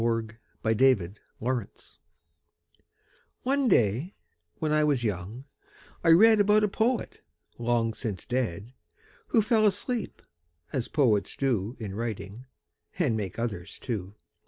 XXIX 0.01 0.35
THE 0.63 0.75
POET 0.97 1.17
WHO 1.43 1.47
SLEEPS 1.59 1.99
One 3.43 3.67
day, 3.67 4.15
when 4.57 4.71
I 4.71 4.83
was 4.83 5.03
young, 5.03 5.45
I 6.03 6.09
read 6.09 6.39
About 6.41 6.63
a 6.63 6.67
poet, 6.67 7.21
long 7.59 7.93
since 7.93 8.25
dead, 8.25 8.73
Who 9.27 9.43
fell 9.43 9.63
asleep, 9.67 10.23
as 10.73 10.87
poets 10.87 11.35
do 11.35 11.77
In 11.79 11.93
writing 11.93 12.47
and 12.97 13.15
make 13.15 13.37
others 13.37 13.77
too. 13.77 14.15